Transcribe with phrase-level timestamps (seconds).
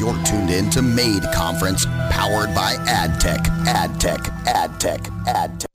[0.00, 5.66] You're tuned in to Made Conference, powered by AdTech, AdTech, AdTech, AdTech.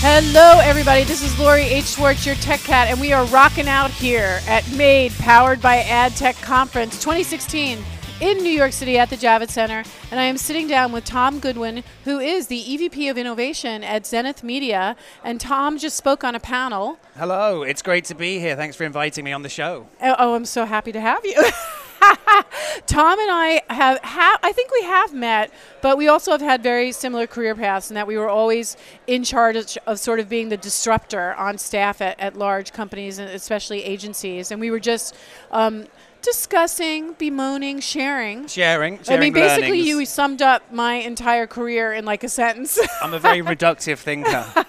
[0.00, 1.04] Hello, everybody.
[1.04, 1.84] This is Lori H.
[1.84, 6.40] Schwartz, your tech cat, and we are rocking out here at MADE, powered by AdTech
[6.40, 7.84] Conference 2016
[8.20, 9.84] in New York City at the Javits Center.
[10.10, 14.06] And I am sitting down with Tom Goodwin, who is the EVP of Innovation at
[14.06, 14.96] Zenith Media.
[15.22, 16.98] And Tom just spoke on a panel.
[17.16, 18.56] Hello, it's great to be here.
[18.56, 19.86] Thanks for inviting me on the show.
[20.02, 21.34] Oh, oh I'm so happy to have you.
[22.86, 26.62] Tom and I have, ha- I think we have met, but we also have had
[26.62, 28.76] very similar career paths in that we were always
[29.06, 33.18] in charge of, of sort of being the disruptor on staff at, at large companies
[33.18, 34.50] and especially agencies.
[34.50, 35.14] And we were just
[35.50, 35.86] um,
[36.22, 38.46] discussing, bemoaning, sharing.
[38.46, 39.86] Sharing, I mean, basically, learnings.
[39.86, 42.78] you summed up my entire career in like a sentence.
[43.02, 44.46] I'm a very reductive thinker.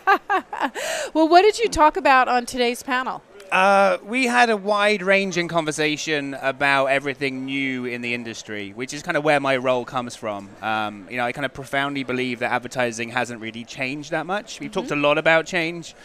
[1.13, 3.21] well, what did you talk about on today's panel?
[3.51, 9.17] Uh, we had a wide-ranging conversation about everything new in the industry, which is kind
[9.17, 10.49] of where my role comes from.
[10.61, 14.59] Um, you know, I kind of profoundly believe that advertising hasn't really changed that much.
[14.59, 15.95] We've talked a lot about change,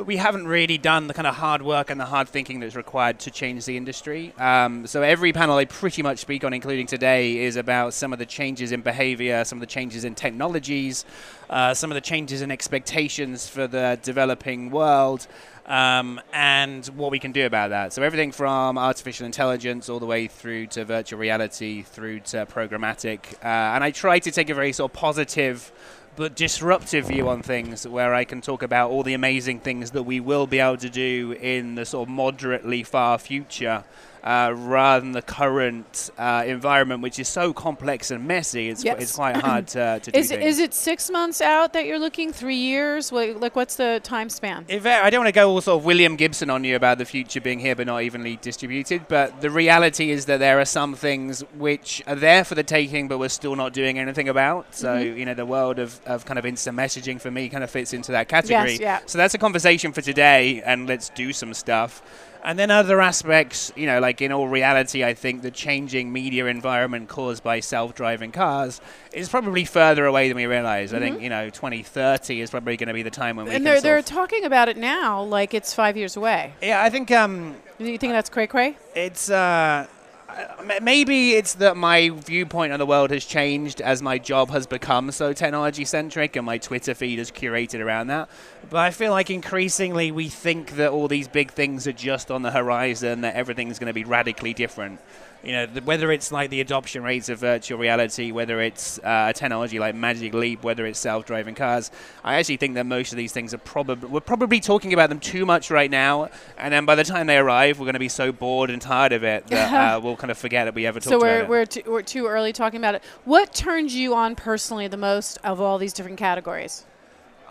[0.00, 2.74] but we haven't really done the kind of hard work and the hard thinking that's
[2.74, 4.32] required to change the industry.
[4.38, 8.18] Um, so every panel I pretty much speak on, including today, is about some of
[8.18, 11.04] the changes in behavior, some of the changes in technologies,
[11.50, 15.26] uh, some of the changes in expectations for the developing world.
[15.66, 17.92] Um, and what we can do about that.
[17.92, 23.34] So everything from artificial intelligence all the way through to virtual reality, through to programmatic.
[23.34, 25.70] Uh, and I try to take a very sort of positive
[26.16, 30.02] but disruptive view on things where I can talk about all the amazing things that
[30.02, 33.84] we will be able to do in the sort of moderately far future.
[34.22, 39.02] Uh, rather than the current uh, environment, which is so complex and messy, it's, Yes.
[39.02, 40.44] it's quite hard to, to do Is, things.
[40.44, 42.32] is it six months out that you're looking?
[42.32, 43.12] Three years?
[43.12, 44.66] Like, like what's the time span?
[44.68, 46.98] If I I don't want to go all sort of William Gibson on you about
[46.98, 50.64] the future being here but not evenly distributed, but the reality is that there are
[50.66, 54.74] some things which are there for the taking but we're still not doing anything about.
[54.74, 55.18] So, Mm-hmm.
[55.18, 57.92] you know, the world of, of kind of instant messaging for me kind of fits
[57.94, 58.76] into that category.
[58.76, 59.00] yeah.
[59.06, 62.02] So that's a conversation for today and let's do some stuff.
[62.42, 66.46] And then other aspects, you know, like in all reality, I think the changing media
[66.46, 68.80] environment caused by self-driving cars
[69.12, 70.94] is probably further away than we realize.
[70.94, 73.56] I think, you know, 2030 is probably going to be the time when we Mm-hmm.
[73.56, 76.54] and they're they're talking about it now, like it's five years away.
[76.62, 78.76] yeah, I think um, you think that's cray cray?
[78.94, 79.86] it's uh,
[80.30, 84.66] Uh, maybe it's that my viewpoint on the world has changed as my job has
[84.66, 88.28] become so technology centric and my Twitter feed is curated around that.
[88.68, 92.42] But I feel like increasingly we think that all these big things are just on
[92.42, 95.00] the horizon, that everything's going to be radically different.
[95.42, 99.28] You know, th- whether it's like the adoption rates of virtual reality, whether it's uh,
[99.30, 101.90] a technology like Magic Leap, whether it's self-driving cars,
[102.22, 105.18] I actually think that most of these things are probably we're probably talking about them
[105.20, 106.28] too much right now,
[106.58, 109.12] and then by the time they arrive, we're going to be so bored and tired
[109.12, 111.44] of it that uh, we'll kind of forget that we ever talked So we're about
[111.44, 111.48] it.
[111.48, 113.02] we're too, we're too early talking about it.
[113.24, 116.84] What turns you on personally the most of all these different categories?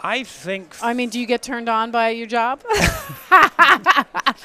[0.02, 2.62] I think I mean, do you get turned on by your job?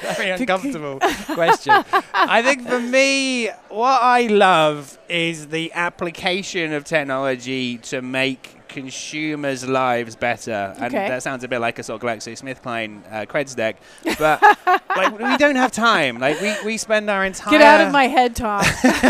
[0.01, 0.99] very uncomfortable
[1.33, 1.73] question.
[2.13, 9.65] I think for me, what I love is the application of technology to make consumers'
[9.67, 10.73] lives better.
[10.77, 11.07] And Okay.
[11.07, 13.77] that sounds a bit like a sort of GlaxoSmithKline uh, creds deck,
[14.19, 14.41] but
[14.95, 16.19] like we don't have time.
[16.19, 18.65] Like we, we spend our entire Get out of my head, Tom.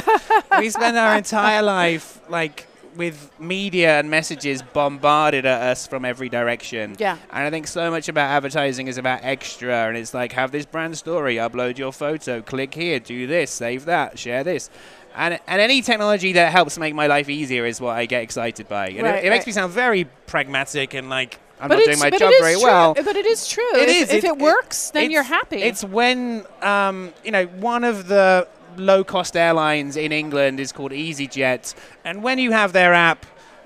[0.60, 6.30] we spend our entire life like with media and messages bombarded at us from every
[6.30, 6.96] direction.
[7.00, 7.18] Yeah.
[7.32, 10.66] And I think so much about advertising is about extra and it's like have this
[10.66, 14.70] brand story, upload your photo, click here, do this, save that, share this.
[15.16, 18.68] And, and any technology that helps make my life easier is what I get excited
[18.68, 18.90] by.
[18.90, 19.48] And Right, it, it makes right.
[19.48, 22.64] me sound very pragmatic and like I'm but not doing my job very true.
[22.64, 22.94] well.
[22.94, 23.76] But it is true.
[23.76, 24.12] It if, is.
[24.12, 25.62] If it, works, then you're happy.
[25.62, 28.48] It's when um, you know one of the
[28.80, 33.26] low-cost airlines in England is called EasyJet, and when you have their app.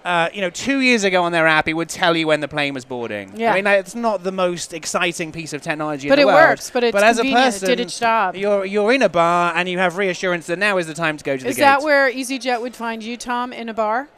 [0.09, 2.47] Uh, you know, two years ago on their app, it would tell you when the
[2.47, 3.31] plane was boarding.
[3.35, 3.51] Yeah.
[3.53, 6.71] I mean, it's not the most exciting piece of technology But in the it works,
[6.71, 8.35] but it's as a convenient, it person, did its job.
[8.35, 11.23] You're you're in a bar and you have reassurance that now is the time to
[11.23, 11.61] go to the is gate.
[11.61, 14.09] that where EasyJet would find you, Tom, in a bar?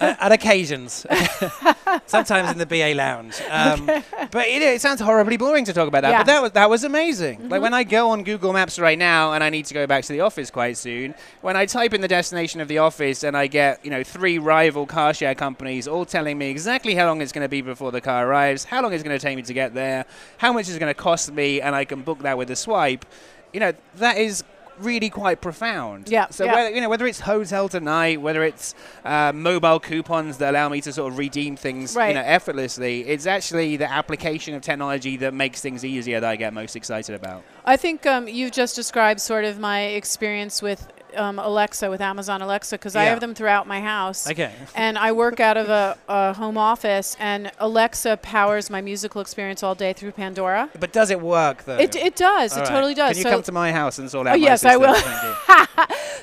[0.00, 1.06] Uh, at occasions,
[2.06, 3.40] sometimes in the BA lounge.
[3.48, 3.86] Um,
[4.32, 6.10] But it, it sounds horribly boring to talk about that.
[6.10, 6.18] Yeah.
[6.18, 7.38] But that was that was amazing.
[7.38, 7.48] Mm-hmm.
[7.48, 10.04] Like when I go on Google Maps right now and I need to go back
[10.04, 13.36] to the office quite soon, when I type in the destination of the office and
[13.36, 17.20] I get you know three rival car share companies all telling me exactly how long
[17.20, 19.42] it's going to be before the car arrives, how long it's going to take me
[19.42, 20.04] to get there,
[20.38, 23.04] how much it's going to cost me, and I can book that with a swipe.
[23.52, 24.44] You know that is
[24.78, 26.08] really quite profound.
[26.08, 26.54] Yeah, So yeah.
[26.54, 30.80] whether you know whether it's hotel tonight, whether it's uh, mobile coupons that allow me
[30.82, 32.08] to sort of redeem things Right.
[32.08, 36.36] you know effortlessly, it's actually the application of technology that makes things easier that I
[36.36, 37.42] get most excited about.
[37.64, 40.80] I think um, you've just described sort of my experience with
[41.16, 44.28] um, Alexa, with Amazon Alexa, because I have them throughout my house.
[44.30, 44.52] Okay.
[44.74, 49.62] And I work out of a, a home office, and Alexa powers my musical experience
[49.62, 50.70] all day through Pandora.
[50.78, 51.78] But does it work though?
[51.78, 52.52] It, it does.
[52.52, 52.70] All it right.
[52.70, 53.10] totally does.
[53.10, 54.96] Can you so, come to my house and sort out Oh, yes, I will.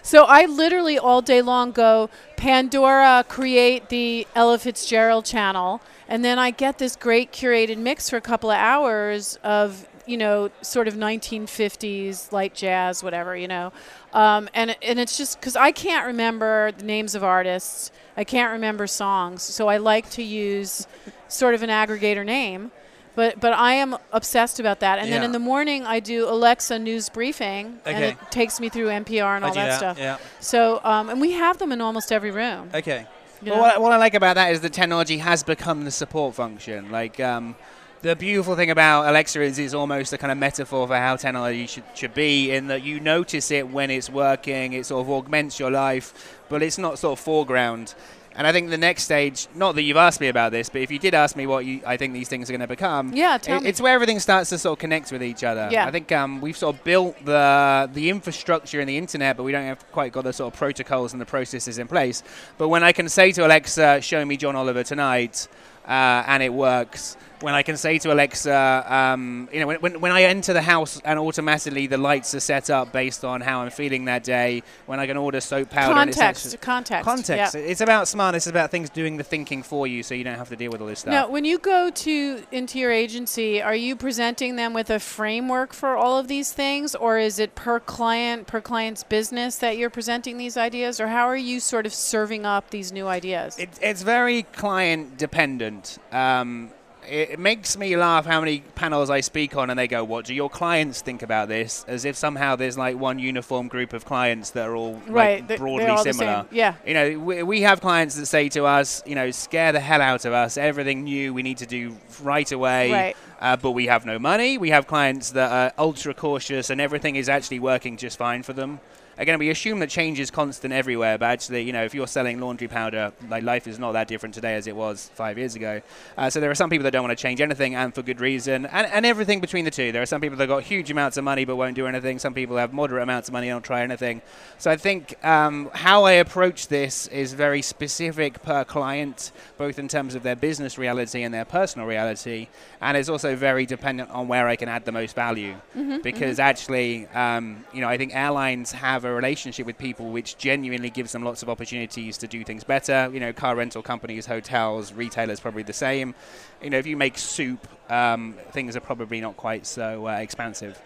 [0.01, 6.39] So I literally all day long go Pandora, create the Ella Fitzgerald channel, and then
[6.39, 10.87] I get this great curated mix for a couple of hours of you know sort
[10.87, 13.71] of 1950s light jazz, whatever you know,
[14.13, 18.51] um, and and it's just because I can't remember the names of artists, I can't
[18.51, 20.87] remember songs, so I like to use
[21.27, 22.71] sort of an aggregator name.
[23.15, 24.99] But, but I am obsessed about that.
[24.99, 28.85] And then in the morning, I do Alexa news briefing, and it takes me through
[28.87, 29.97] NPR and I all that, that, stuff.
[29.99, 30.17] yeah.
[30.39, 32.69] So, um, and we have them in almost every room.
[32.73, 33.05] Okay.
[33.41, 35.91] you Well, what, I- what I like about that is the technology has become the
[35.91, 36.91] support function.
[36.91, 37.55] Like um,
[38.01, 41.67] the beautiful thing about Alexa is is almost a kind of metaphor for how technology
[41.67, 45.59] should, should be, in that you notice it when it's working, it sort of augments
[45.59, 47.93] your life, but it's not sort of foreground.
[48.35, 50.91] And I think the next stage, not that you've asked me about this, but if
[50.91, 53.35] you did ask me what you, I think these things are going to become, Yeah,
[53.35, 55.67] it- it's where everything starts to sort of connect with each other.
[55.69, 55.85] Yeah.
[55.85, 59.51] I think um, we've sort of built the the infrastructure in the internet, but we
[59.51, 62.23] don't have quite got the sort of protocols and the processes in place.
[62.57, 65.49] But when I can say to Alexa, "Show me John Oliver tonight,"
[65.85, 67.17] uh, and it works.
[67.41, 70.61] When I can say to Alexa, um, you know, when, when, when I enter the
[70.61, 74.61] house and automatically the lights are set up based on how I'm feeling that day,
[74.87, 77.05] when I can order soap powder, and it's context, context.
[77.05, 77.55] context.
[77.55, 78.45] It's about smartness.
[78.45, 80.81] It's about things doing the thinking for you, so you don't have to deal with
[80.81, 81.11] all this stuff.
[81.11, 85.73] Now, when you go to into your agency, are you presenting them with a framework
[85.73, 89.89] for all of these things, or is it per client, per client's business that you're
[89.89, 93.57] presenting these ideas, or how are you sort of serving up these new ideas?
[93.57, 95.99] It, it's very client dependent.
[96.11, 96.71] Um,
[97.07, 100.33] it makes me laugh how many panels I speak on, and they go, "What do
[100.33, 104.51] your clients think about this?" As if somehow there's like one uniform group of clients
[104.51, 106.45] that are all Right, like, broadly all similar.
[106.51, 106.75] Yeah.
[106.85, 110.01] You know, we, we have clients that say to us, you know, scare the hell
[110.01, 110.57] out of us.
[110.57, 112.91] Everything new we need to do right away.
[112.91, 113.17] Right.
[113.39, 114.57] Uh, but we have no money.
[114.57, 118.53] We have clients that are ultra cautious, and everything is actually working just fine for
[118.53, 118.79] them.
[119.19, 122.39] Again, we assume that change is constant everywhere, but actually, you know, if you're selling
[122.39, 125.81] laundry powder, like life is not that different today as it was five years ago.
[126.17, 128.21] Uh, so there are some people that don't want to change anything, and for good
[128.21, 129.91] reason, and, and everything between the two.
[129.91, 132.17] There are some people that got huge amounts of money but won't do anything.
[132.17, 134.21] Some people have moderate amounts of money and don't try anything.
[134.57, 139.89] So I think um, how I approach this is very specific per client, both in
[139.89, 142.47] terms of their business reality and their personal reality,
[142.79, 145.55] and it's also very dependent on where I can add the most value.
[146.03, 150.89] because actually, um, you know, I think airlines have a relationship with people which genuinely
[150.89, 153.09] gives them lots of opportunities to do things better.
[153.13, 156.15] You know, car rental companies, hotels, retailers, probably the same.
[156.61, 160.79] You know, if you make soup, um, things are probably not quite so uh, expansive.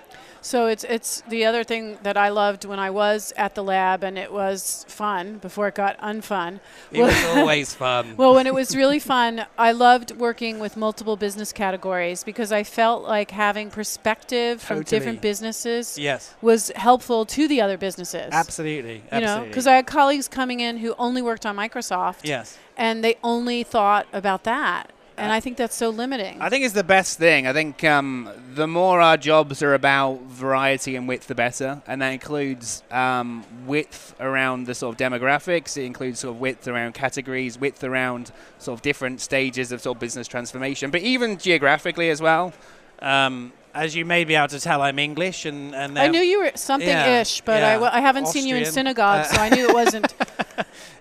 [0.43, 4.03] So it's it's the other thing that I loved when I was at the lab,
[4.03, 6.59] and it was fun before it got unfun.
[6.91, 8.17] It was always fun.
[8.17, 12.63] Well, when it was really fun, I loved working with multiple business categories because I
[12.63, 14.99] felt like having perspective from Totally.
[14.99, 16.35] different businesses yes.
[16.41, 18.29] was helpful to the other businesses.
[18.33, 19.01] Absolutely.
[19.13, 22.57] You know, because I had colleagues coming in who only worked on Microsoft, yes.
[22.75, 26.41] and they only thought about that, and I think that's so limiting.
[26.41, 27.45] I think it's the best thing.
[27.47, 31.81] I think um, the more our jobs are about variety and width, the better.
[31.87, 35.77] And that includes um, width around the sort of demographics.
[35.77, 39.97] It includes sort of width around categories, width around sort of different stages of sort
[39.97, 42.53] of business transformation, but even geographically as well.
[42.99, 46.21] Um, as you may be able to tell, I'm English, and and I they're knew
[46.21, 47.73] you were something-ish, but I yeah.
[47.73, 48.73] w- I haven't seen you in Austrian.
[48.73, 50.13] synagogue, Uh, so I knew it wasn't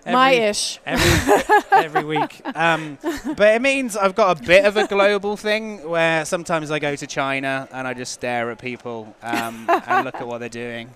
[0.05, 0.79] my ish.
[0.85, 2.41] every every week.
[2.55, 2.97] Um,
[3.37, 6.95] but it means I've got a Bit of a global thing where sometimes I go
[6.95, 10.89] to China and I just stare at people um, and look at what they're doing.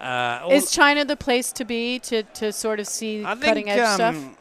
[0.00, 3.70] uh, Is China the place to be to, to sort of see I think, cutting
[3.70, 4.38] edge um, stuff?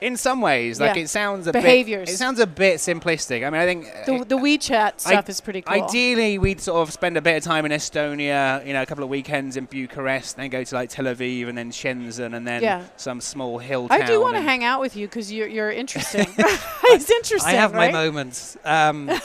[0.00, 1.02] In some ways, like Yeah.
[1.02, 2.06] it sounds a Behaviors.
[2.08, 2.14] bit.
[2.14, 3.46] It sounds a bit simplistic.
[3.46, 5.82] I mean, I think The, the WeChat stuff is pretty cool.
[5.82, 9.02] Ideally, we'd sort of spend a bit of time in Estonia, you know, a couple
[9.04, 12.62] of weekends in Bucharest, then go to like Tel Aviv and then Shenzhen and then
[12.62, 12.82] Yeah.
[12.96, 14.02] some small hill town.
[14.02, 16.26] I do want to hang out with you because you're, you're interesting.
[16.38, 17.54] it's interesting.
[17.54, 17.92] I have right?
[17.92, 18.56] my moments.
[18.64, 19.10] Um,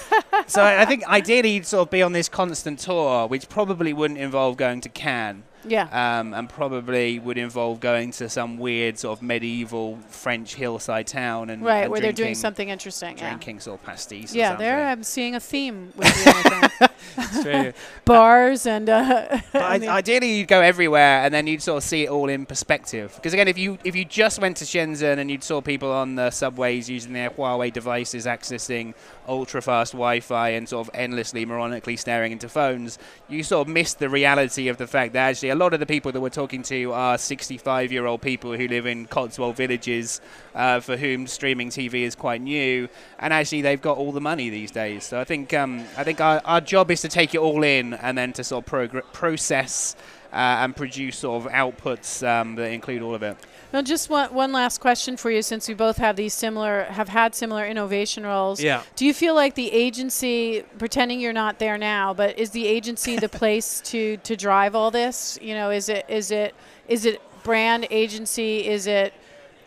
[0.47, 3.93] So I I think ideally you'd sort of be on this constant tour, which probably
[3.93, 5.43] wouldn't involve going to Cannes.
[5.65, 6.19] Yeah.
[6.19, 11.49] Um, and probably would involve going to some weird sort of medieval French hillside town
[11.49, 13.17] and right, and where they're doing something interesting.
[13.17, 13.29] Yeah.
[13.29, 14.33] drinking sort of pastis.
[14.33, 16.31] Yeah, there I'm seeing a theme with you.
[16.35, 17.43] I think.
[17.43, 17.73] true.
[18.05, 18.89] bars and.
[18.89, 22.09] Uh, But I I- ideally, you'd go everywhere, and then you'd sort of see it
[22.09, 23.13] all in perspective.
[23.15, 26.15] Because again, if you if you just went to Shenzhen and you saw people on
[26.15, 28.93] the subways using their Huawei devices, accessing
[29.27, 32.97] ultra fast Wi-Fi, and sort of endlessly, moronically staring into phones,
[33.27, 35.85] you sort of missed the reality of the fact that actually a lot of the
[35.85, 40.21] people that we're talking to are 65 year old people who live in Cotswold villages,
[40.55, 42.87] uh, for whom streaming TV is quite new,
[43.19, 45.03] and actually they've got all the money these days.
[45.03, 47.93] So I think um, I think our, our job is to take it all in
[47.93, 49.95] and then to sort of progr- process
[50.31, 53.37] and produce sort of outputs um, that include all of it.
[53.71, 57.09] Now, just one, one last question for you, since we both have these similar, have
[57.09, 58.61] had similar innovation roles.
[58.61, 58.81] Yeah.
[58.95, 63.17] Do you feel like the agency, pretending you're not there now, but is the agency
[63.17, 65.37] the place to to drive all this?
[65.41, 66.55] You know, is it is it
[66.87, 68.67] is it brand agency?
[68.67, 69.13] Is it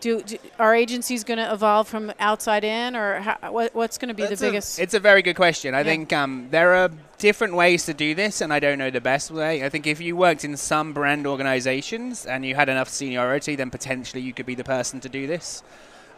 [0.01, 4.09] do, do are agencies going to evolve from outside in, or how, what, what's going
[4.09, 4.81] to be That's the a- biggest?
[4.81, 5.75] It's a very good question.
[5.77, 5.85] I Yeah.
[5.85, 6.91] think um, there are
[7.23, 9.65] different ways to do this, and I don't know the best way.
[9.65, 13.71] I think if you worked in some brand organizations and you had enough seniority, then
[13.71, 15.63] potentially you could be the person to do this.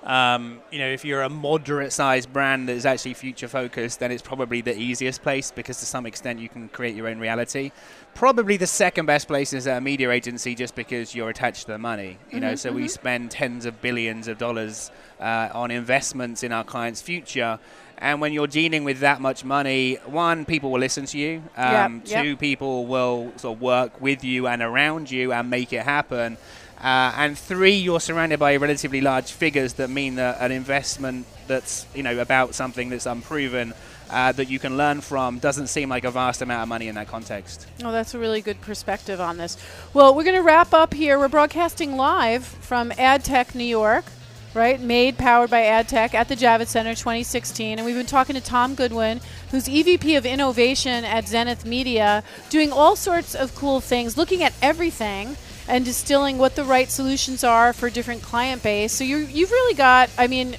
[0.04, 4.61] Um, you know, if you're a moderate-sized brand that is actually future-focused, then it's probably
[4.61, 7.73] the easiest place because to some extent you can create your own reality.
[8.14, 11.78] Probably the second best place is a media agency, just because you're attached to the
[11.78, 12.18] money.
[12.30, 16.64] You know, so we spend tens of billions of dollars uh, on investments in our
[16.64, 17.58] clients' future.
[17.96, 21.42] And when you're dealing with that much money, one, people will listen to you.
[21.56, 22.23] Um, yep.
[22.23, 26.37] Two, people will sort of work with you and around you and make it happen.
[26.78, 31.87] Uh, and three, you're surrounded by relatively large figures that mean that an investment that's
[31.95, 33.75] you know about something that's unproven
[34.11, 36.95] uh, that you can learn from doesn't seem like a vast amount of money in
[36.95, 37.66] that context.
[37.83, 39.57] Oh, that's a really good perspective on this.
[39.93, 41.19] Well, we're going to wrap up here.
[41.19, 44.04] We're broadcasting live from AdTech New York,
[44.52, 44.81] right?
[44.81, 47.78] Made, powered by AdTech at the Javits Center 2016.
[47.78, 52.73] And we've been talking to Tom Goodwin, who's EVP of Innovation at Zenith Media, doing
[52.73, 55.37] all sorts of cool things, looking at everything
[55.68, 58.92] and distilling what the right solutions are for different client base.
[58.92, 60.56] So you you've really got, I mean,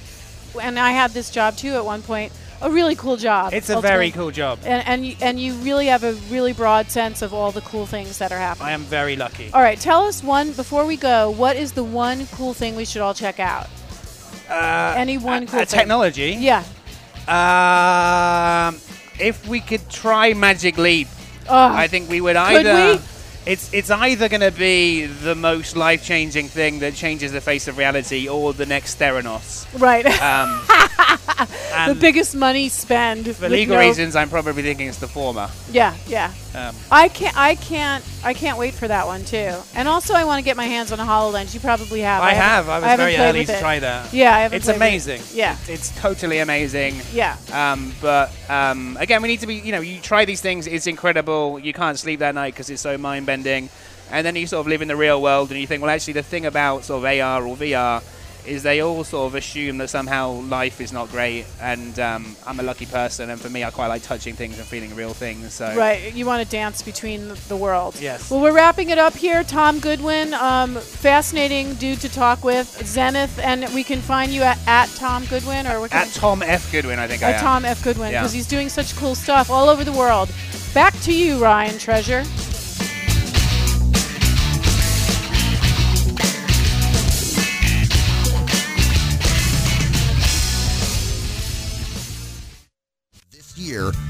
[0.62, 2.32] and I had this job too at one point,
[2.62, 3.54] a really cool job.
[3.54, 4.60] It's a very cool job.
[4.64, 7.86] And and you, and you really have a really broad sense of all the cool
[7.86, 8.68] things that are happening.
[8.68, 9.52] I am very lucky.
[9.54, 11.30] all right, tell us one before we go.
[11.30, 13.68] What is the one cool thing we should all check out?
[14.50, 15.80] Uh, Any one cool Uh, thing?
[15.80, 16.38] technology.
[16.40, 16.64] Yeah.
[17.28, 18.76] Um,
[19.20, 21.08] if we could try Magic Leap,
[21.50, 22.74] Oh, I think we would either.
[22.94, 23.00] we?
[23.46, 27.68] It's it's either going to be the most life changing thing that changes the face
[27.68, 29.68] of reality, or the next Theranos.
[29.80, 30.06] right.
[30.20, 30.62] Um,
[31.94, 33.36] the biggest money spend.
[33.36, 35.50] for legal no- reasons, I'm probably thinking it's the former.
[35.72, 36.34] Yeah, yeah.
[36.56, 37.38] Um, I can't.
[37.38, 38.04] I can't.
[38.26, 39.54] I can't wait for that one too.
[39.76, 41.54] And also, I want to get my hands on a Hololens.
[41.54, 42.22] You probably have.
[42.24, 42.70] I haven't- have.
[42.70, 44.12] I was haven't very early to try that.
[44.12, 44.80] Yeah, I haven't It's with it.
[44.80, 45.22] amazing.
[45.34, 46.96] Yeah, it's totally amazing.
[47.14, 47.38] yeah.
[47.54, 50.88] Um, but um, again, we need to be, you know, you try these things, it's
[50.88, 51.60] incredible.
[51.60, 53.70] You can't sleep that night because it's so mind bending.
[54.12, 56.14] And then you sort of live in the real world and you think, well, actually,
[56.14, 58.04] the thing about sort of AR or VR
[58.48, 61.46] is they all sort of assume that somehow life is not great.
[61.62, 63.30] And um, I'm a lucky person.
[63.30, 65.54] And for me, I quite like touching things and feeling real things.
[65.54, 67.96] So Right, you want to dance between the, world.
[68.02, 68.30] Yes.
[68.30, 69.44] Well, we're wrapping it up here.
[69.44, 72.68] Tom Goodwin, um, fascinating dude to talk with.
[72.86, 76.72] Zenith, and we can find you at, at Tom Goodwin or at Tom F.
[76.72, 77.42] Goodwin, I think I at am.
[77.42, 78.22] Tom F Goodwin Yeah.
[78.22, 80.30] because he's doing such cool stuff all over the world.
[80.74, 82.24] Back to you, Ryan Treasure.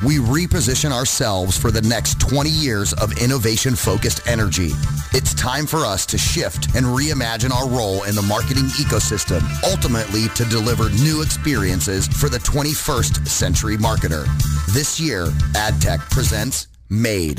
[0.06, 4.70] We reposition ourselves for the next 20 years of innovation-focused energy.
[5.14, 10.28] It's time for us to shift and reimagine our role in the marketing ecosystem, ultimately
[10.36, 14.26] to deliver new experiences for the 21st century marketer.
[14.74, 17.34] This year, AdTech presents Made.